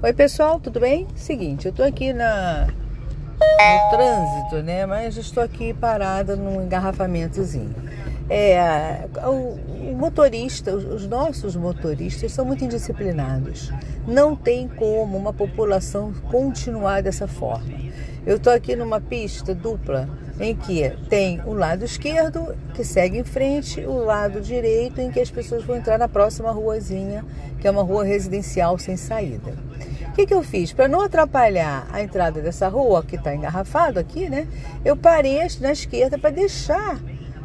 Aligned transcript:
Oi 0.00 0.12
pessoal, 0.12 0.60
tudo 0.60 0.78
bem? 0.78 1.08
Seguinte, 1.16 1.66
eu 1.66 1.72
tô 1.72 1.82
aqui 1.82 2.12
na 2.12 2.68
no 2.68 3.90
trânsito, 3.90 4.62
né? 4.62 4.86
Mas 4.86 5.16
estou 5.16 5.42
aqui 5.42 5.74
parada 5.74 6.36
num 6.36 6.62
engarrafamentozinho. 6.62 7.74
É, 8.30 9.08
o, 9.24 9.58
o 9.90 9.96
motorista, 9.98 10.72
os 10.72 11.04
nossos 11.08 11.56
motoristas 11.56 12.30
são 12.30 12.44
muito 12.44 12.64
indisciplinados. 12.64 13.72
Não 14.06 14.36
tem 14.36 14.68
como 14.68 15.18
uma 15.18 15.32
população 15.32 16.12
continuar 16.30 17.02
dessa 17.02 17.26
forma. 17.26 17.74
Eu 18.24 18.36
estou 18.36 18.52
aqui 18.52 18.76
numa 18.76 19.00
pista 19.00 19.52
dupla 19.52 20.08
em 20.40 20.54
que 20.54 20.90
tem 21.08 21.40
o 21.44 21.52
lado 21.52 21.84
esquerdo 21.84 22.54
que 22.74 22.84
segue 22.84 23.18
em 23.18 23.24
frente, 23.24 23.80
o 23.80 24.04
lado 24.04 24.40
direito 24.40 25.00
em 25.00 25.10
que 25.10 25.20
as 25.20 25.30
pessoas 25.30 25.64
vão 25.64 25.76
entrar 25.76 25.98
na 25.98 26.08
próxima 26.08 26.52
ruazinha, 26.52 27.24
que 27.60 27.66
é 27.66 27.70
uma 27.70 27.82
rua 27.82 28.04
residencial 28.04 28.78
sem 28.78 28.96
saída. 28.96 29.52
O 30.08 30.12
que, 30.12 30.26
que 30.26 30.34
eu 30.34 30.42
fiz? 30.42 30.72
Para 30.72 30.88
não 30.88 31.00
atrapalhar 31.00 31.86
a 31.92 32.02
entrada 32.02 32.40
dessa 32.40 32.68
rua, 32.68 33.04
que 33.04 33.16
está 33.16 33.34
engarrafado 33.34 33.98
aqui, 33.98 34.28
né? 34.28 34.48
Eu 34.84 34.96
parei 34.96 35.38
na 35.60 35.72
esquerda 35.72 36.18
para 36.18 36.30
deixar 36.30 37.00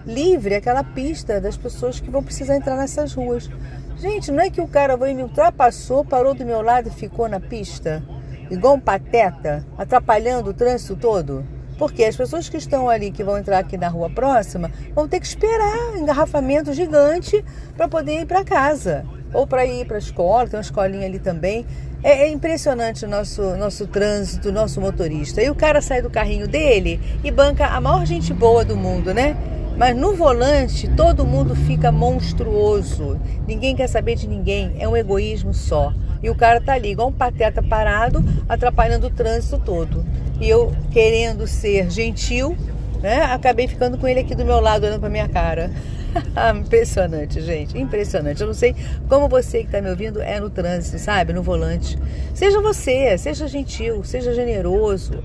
livre 0.05 0.55
aquela 0.55 0.84
pista 0.84 1.39
das 1.39 1.55
pessoas 1.55 1.99
que 1.99 2.09
vão 2.09 2.23
precisar 2.23 2.55
entrar 2.55 2.75
nessas 2.75 3.13
ruas. 3.13 3.49
Gente, 3.98 4.31
não 4.31 4.41
é 4.41 4.49
que 4.49 4.59
o 4.59 4.67
cara 4.67 4.98
vai 4.98 5.13
me 5.13 5.23
ultrapassou, 5.23 6.03
parou 6.03 6.34
do 6.34 6.45
meu 6.45 6.62
lado 6.62 6.89
e 6.89 6.91
ficou 6.91 7.29
na 7.29 7.39
pista, 7.39 8.03
igual 8.49 8.75
um 8.75 8.79
pateta, 8.79 9.65
atrapalhando 9.77 10.49
o 10.49 10.53
trânsito 10.53 10.95
todo? 10.95 11.52
Porque 11.77 12.04
as 12.04 12.16
pessoas 12.16 12.50
que 12.50 12.58
estão 12.58 12.90
ali, 12.90 13.12
que 13.12 13.23
vão 13.23 13.38
entrar 13.38 13.59
aqui 13.59 13.77
na 13.77 13.88
rua 13.88 14.09
próxima, 14.09 14.72
vão 14.94 15.08
ter 15.08 15.20
que 15.20 15.26
esperar 15.26 15.98
engarrafamento 15.98 16.73
gigante 16.73 17.44
para 17.76 17.88
poder 17.88 18.22
ir 18.22 18.26
para 18.26 18.44
casa. 18.44 19.05
Ou 19.34 19.48
para 19.48 19.66
ir 19.66 19.86
para 19.86 19.96
a 19.96 19.99
escola, 19.99 20.48
tem 20.48 20.58
uma 20.58 20.62
escolinha 20.62 21.08
ali 21.08 21.20
também. 21.20 21.66
É, 22.04 22.23
é 22.23 22.30
impressionante 22.30 23.05
o 23.05 23.08
nosso, 23.08 23.41
nosso 23.55 23.88
trânsito, 23.88 24.52
nosso 24.52 24.80
motorista. 24.80 25.41
E 25.41 25.49
o 25.49 25.55
cara 25.55 25.82
sai 25.82 26.02
do 26.02 26.10
carrinho 26.10 26.48
dele 26.48 26.99
e 27.24 27.32
banca 27.32 27.65
a 27.68 27.82
maior 27.82 28.05
gente 28.05 28.34
boa 28.34 28.63
do 28.63 28.76
mundo, 28.76 29.13
né? 29.13 29.35
Mas 29.76 29.96
no 29.96 30.13
volante 30.13 30.87
todo 30.96 31.26
mundo 31.26 31.55
fica 31.55 31.91
monstruoso. 31.91 33.20
Ninguém 33.48 33.76
quer 33.76 33.87
saber 33.87 34.15
de 34.15 34.27
ninguém. 34.27 34.76
É 34.77 34.87
um 34.87 34.96
egoísmo 34.96 35.54
só. 35.54 35.91
E 36.24 36.29
o 36.29 36.35
cara 36.35 36.62
tá 36.62 36.74
ali, 36.74 36.91
igual 36.91 37.10
um 37.10 37.12
pateta 37.12 37.62
parado, 37.62 38.24
atrapalhando 38.48 39.07
o 39.07 39.10
trânsito 39.10 39.60
todo. 39.60 40.05
E 40.40 40.49
eu, 40.49 40.74
querendo 40.91 41.46
ser 41.46 41.91
gentil, 41.91 42.57
né, 43.02 43.24
acabei 43.24 43.68
ficando 43.68 43.98
com 43.98 44.07
ele 44.07 44.21
aqui 44.21 44.34
do 44.34 44.46
meu 44.46 44.62
lado, 44.62 44.85
olhando 44.85 45.02
pra 45.02 45.10
minha 45.10 45.27
cara. 45.27 45.70
Impressionante, 46.55 47.41
gente. 47.41 47.77
Impressionante. 47.77 48.40
Eu 48.40 48.48
não 48.48 48.54
sei 48.54 48.74
como 49.10 49.27
você 49.27 49.60
que 49.60 49.65
está 49.65 49.82
me 49.82 49.90
ouvindo 49.90 50.21
é 50.21 50.40
no 50.40 50.49
trânsito, 50.49 50.98
sabe? 50.98 51.34
No 51.34 51.43
volante. 51.43 51.99
Seja 52.34 52.62
você, 52.62 53.18
seja 53.18 53.48
gentil, 53.48 54.04
seja 54.04 54.34
generoso 54.34 55.21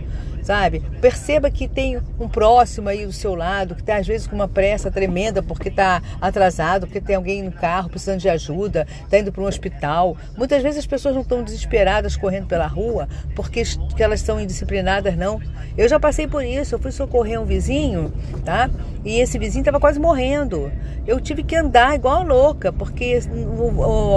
sabe? 0.48 0.82
Perceba 0.98 1.50
que 1.50 1.68
tem 1.68 2.00
um 2.18 2.26
próximo 2.26 2.88
aí 2.88 3.04
do 3.04 3.12
seu 3.12 3.34
lado, 3.34 3.74
que 3.74 3.82
está 3.82 3.96
às 3.96 4.06
vezes 4.06 4.26
com 4.26 4.34
uma 4.34 4.48
pressa 4.48 4.90
tremenda 4.90 5.42
porque 5.42 5.68
está 5.68 6.02
atrasado, 6.18 6.86
porque 6.86 7.02
tem 7.02 7.16
alguém 7.16 7.42
no 7.42 7.52
carro 7.52 7.90
precisando 7.90 8.20
de 8.20 8.30
ajuda, 8.30 8.86
está 9.04 9.18
indo 9.18 9.30
para 9.30 9.42
um 9.42 9.46
hospital. 9.46 10.16
Muitas 10.38 10.62
vezes 10.62 10.78
as 10.78 10.86
pessoas 10.86 11.14
não 11.14 11.20
estão 11.20 11.42
desesperadas 11.42 12.16
correndo 12.16 12.46
pela 12.46 12.66
rua 12.66 13.06
porque 13.36 13.62
elas 13.98 14.22
são 14.22 14.40
indisciplinadas, 14.40 15.14
não. 15.18 15.38
Eu 15.76 15.86
já 15.86 16.00
passei 16.00 16.26
por 16.26 16.42
isso, 16.42 16.74
eu 16.74 16.78
fui 16.78 16.92
socorrer 16.92 17.38
um 17.38 17.44
vizinho, 17.44 18.10
tá? 18.42 18.70
E 19.04 19.20
esse 19.20 19.38
vizinho 19.38 19.60
estava 19.60 19.78
quase 19.78 20.00
morrendo. 20.00 20.72
Eu 21.06 21.20
tive 21.20 21.42
que 21.42 21.56
andar 21.56 21.94
igual 21.94 22.20
a 22.20 22.22
louca, 22.22 22.72
porque 22.72 23.20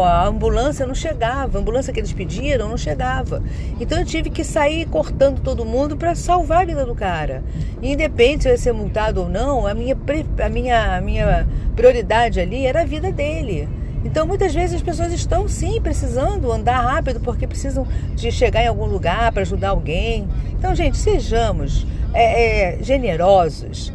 a 0.05 0.27
ambulância 0.27 0.87
não 0.87 0.95
chegava, 0.95 1.57
a 1.57 1.61
ambulância 1.61 1.93
que 1.93 1.99
eles 1.99 2.11
pediram 2.11 2.69
não 2.69 2.77
chegava. 2.77 3.43
Então 3.79 3.99
eu 3.99 4.05
tive 4.05 4.29
que 4.29 4.43
sair 4.43 4.85
cortando 4.87 5.41
todo 5.41 5.63
mundo 5.65 5.95
para 5.95 6.15
salvar 6.21 6.61
a 6.61 6.65
vida 6.65 6.85
do 6.85 6.95
cara. 6.95 7.43
Independente 7.81 8.43
se 8.43 8.49
eu 8.49 8.53
ia 8.53 8.57
ser 8.57 8.71
multado 8.71 9.21
ou 9.21 9.29
não, 9.29 9.67
a 9.67 9.73
minha, 9.73 9.97
a 10.43 10.49
minha, 10.49 10.97
a 10.97 11.01
minha 11.01 11.47
prioridade 11.75 12.39
ali 12.39 12.65
era 12.65 12.81
a 12.81 12.85
vida 12.85 13.11
dele. 13.11 13.67
Então, 14.03 14.25
muitas 14.25 14.53
vezes 14.53 14.77
as 14.77 14.81
pessoas 14.81 15.13
estão 15.13 15.47
sim 15.47 15.79
precisando 15.79 16.51
andar 16.51 16.81
rápido 16.81 17.19
porque 17.19 17.45
precisam 17.45 17.87
de 18.15 18.31
chegar 18.31 18.63
em 18.63 18.67
algum 18.67 18.85
lugar 18.85 19.31
para 19.31 19.43
ajudar 19.43 19.69
alguém. 19.69 20.27
Então, 20.57 20.73
gente, 20.73 20.97
sejamos 20.97 21.85
é, 22.13 22.77
é, 22.77 22.83
generosos, 22.83 23.93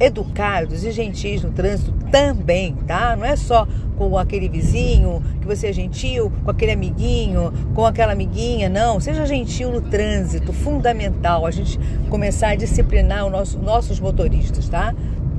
educados 0.00 0.84
e 0.84 0.92
gentis 0.92 1.42
no 1.42 1.50
trânsito 1.50 1.92
também, 2.10 2.74
tá? 2.86 3.16
Não 3.16 3.24
é 3.24 3.36
só 3.36 3.66
com 3.96 4.16
aquele 4.16 4.48
vizinho 4.48 5.22
que 5.40 5.46
você 5.46 5.68
é 5.68 5.72
gentil, 5.72 6.32
com 6.44 6.50
aquele 6.50 6.72
amiguinho, 6.72 7.52
com 7.74 7.84
aquela 7.84 8.12
amiguinha, 8.12 8.68
não. 8.68 9.00
Seja 9.00 9.26
gentil 9.26 9.70
no 9.70 9.80
trânsito, 9.80 10.52
fundamental 10.52 11.44
a 11.44 11.50
gente 11.50 11.78
começar 12.08 12.50
a 12.50 12.54
disciplinar 12.54 13.26
os 13.26 13.32
nosso, 13.32 13.58
nossos 13.58 14.00
motoristas, 14.00 14.68
tá? 14.68 14.94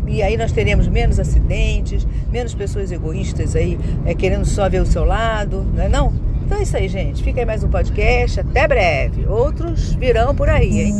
E 0.05 0.21
aí 0.21 0.35
nós 0.35 0.51
teremos 0.51 0.87
menos 0.87 1.19
acidentes, 1.19 2.05
menos 2.31 2.53
pessoas 2.53 2.91
egoístas 2.91 3.55
aí 3.55 3.79
é, 4.05 4.13
querendo 4.13 4.45
só 4.45 4.67
ver 4.67 4.81
o 4.81 4.85
seu 4.85 5.05
lado, 5.05 5.65
não 5.73 5.83
é 5.83 5.87
não? 5.87 6.13
Então 6.45 6.57
é 6.57 6.63
isso 6.63 6.75
aí, 6.75 6.89
gente. 6.89 7.21
Fica 7.21 7.41
aí 7.41 7.45
mais 7.45 7.63
um 7.63 7.69
podcast. 7.69 8.39
Até 8.39 8.67
breve. 8.67 9.27
Outros 9.27 9.93
virão 9.93 10.33
por 10.33 10.49
aí, 10.49 10.81
hein? 10.81 10.93